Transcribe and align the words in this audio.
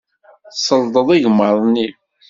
Tselḍeḍ 0.53 1.07
igmaḍ-nni. 1.15 1.87